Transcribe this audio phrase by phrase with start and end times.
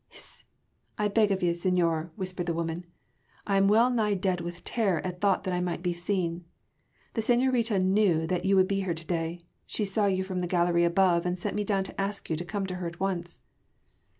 [0.09, 0.45] "Hist!
[0.97, 2.87] I beg of you, señor," whispered the woman,
[3.45, 6.43] "I am well nigh dead with terror at thought that I might be seen.
[7.13, 10.47] The señorita knew that you would be here to day: she saw you from the
[10.47, 13.41] gallery above, and sent me down to ask you to come to her at once."